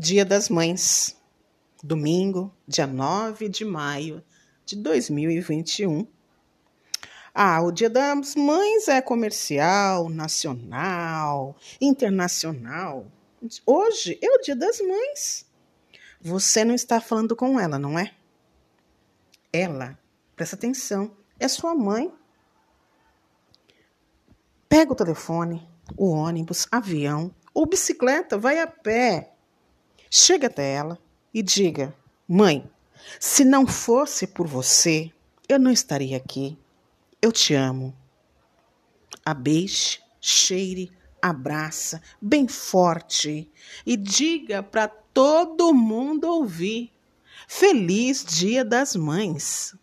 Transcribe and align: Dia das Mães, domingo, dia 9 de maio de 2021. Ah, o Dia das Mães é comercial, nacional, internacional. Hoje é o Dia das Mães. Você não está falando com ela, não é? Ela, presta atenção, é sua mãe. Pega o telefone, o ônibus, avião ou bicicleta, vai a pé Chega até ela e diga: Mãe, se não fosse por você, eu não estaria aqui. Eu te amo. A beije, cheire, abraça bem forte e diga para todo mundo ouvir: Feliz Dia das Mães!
Dia 0.00 0.24
das 0.24 0.48
Mães, 0.48 1.16
domingo, 1.82 2.54
dia 2.68 2.86
9 2.86 3.48
de 3.48 3.64
maio 3.64 4.22
de 4.64 4.76
2021. 4.76 6.06
Ah, 7.34 7.60
o 7.60 7.72
Dia 7.72 7.90
das 7.90 8.36
Mães 8.36 8.86
é 8.86 9.02
comercial, 9.02 10.08
nacional, 10.08 11.56
internacional. 11.80 13.10
Hoje 13.66 14.16
é 14.22 14.36
o 14.36 14.40
Dia 14.40 14.54
das 14.54 14.80
Mães. 14.80 15.44
Você 16.20 16.64
não 16.64 16.76
está 16.76 17.00
falando 17.00 17.34
com 17.34 17.58
ela, 17.58 17.76
não 17.76 17.98
é? 17.98 18.14
Ela, 19.52 19.98
presta 20.36 20.54
atenção, 20.54 21.10
é 21.40 21.48
sua 21.48 21.74
mãe. 21.74 22.14
Pega 24.68 24.92
o 24.92 24.96
telefone, 24.96 25.68
o 25.96 26.10
ônibus, 26.10 26.68
avião 26.70 27.34
ou 27.52 27.66
bicicleta, 27.66 28.38
vai 28.38 28.60
a 28.60 28.66
pé 28.68 29.34
Chega 30.10 30.46
até 30.46 30.72
ela 30.72 30.98
e 31.32 31.42
diga: 31.42 31.94
Mãe, 32.26 32.68
se 33.20 33.44
não 33.44 33.66
fosse 33.66 34.26
por 34.26 34.46
você, 34.46 35.10
eu 35.48 35.58
não 35.58 35.70
estaria 35.70 36.16
aqui. 36.16 36.58
Eu 37.20 37.32
te 37.32 37.54
amo. 37.54 37.94
A 39.24 39.34
beije, 39.34 40.00
cheire, 40.20 40.90
abraça 41.20 42.02
bem 42.20 42.46
forte 42.48 43.50
e 43.84 43.96
diga 43.96 44.62
para 44.62 44.88
todo 44.88 45.74
mundo 45.74 46.24
ouvir: 46.28 46.92
Feliz 47.46 48.24
Dia 48.24 48.64
das 48.64 48.94
Mães! 48.94 49.74